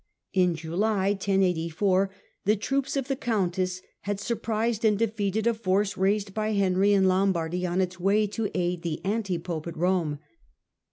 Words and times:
In 0.33 0.55
July, 0.55 1.09
1084, 1.09 2.09
the 2.45 2.55
troops 2.55 2.97
of 2.97 3.07
the 3.07 3.15
countess 3.15 3.83
had 3.99 4.19
surprised 4.19 4.83
and 4.83 4.97
defeated 4.97 5.45
a 5.45 5.53
force 5.53 5.95
raised 5.95 6.33
by 6.33 6.53
Henry 6.53 6.91
in 6.91 7.07
Lombardy 7.07 7.67
on 7.67 7.81
its 7.81 7.99
way 7.99 8.25
to 8.25 8.49
aid 8.57 8.81
the 8.81 9.05
anti 9.05 9.37
pope 9.37 9.67
at 9.67 9.77
Rome. 9.77 10.17